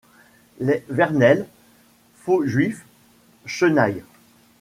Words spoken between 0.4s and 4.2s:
Les Vernelles, Faujuif, Chenailles.